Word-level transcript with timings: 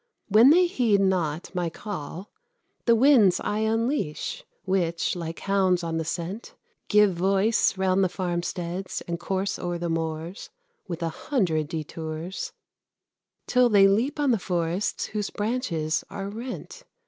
When 0.29 0.49
they 0.49 0.65
heed 0.65 0.99
not 0.99 1.53
my 1.53 1.69
call, 1.69 2.31
The 2.85 2.95
winds 2.95 3.39
I 3.39 3.59
unleash, 3.59 4.43
which, 4.65 5.15
like 5.15 5.41
hounds 5.41 5.83
on 5.83 5.97
the 5.97 6.03
scent, 6.05 6.55
Give 6.87 7.13
voice 7.13 7.77
round 7.77 8.03
the 8.03 8.09
farmsteads, 8.09 9.01
and 9.01 9.19
course 9.19 9.59
o'er 9.59 9.77
the 9.77 9.89
moors, 9.89 10.49
With 10.87 11.03
a 11.03 11.09
hundred 11.09 11.67
detours, 11.67 12.51
Till 13.45 13.69
they 13.69 13.87
leap 13.87 14.19
on 14.19 14.31
the 14.31 14.39
forests, 14.39 15.05
whose 15.05 15.29
branches 15.29 16.03
are 16.09 16.29
rent. 16.29 16.83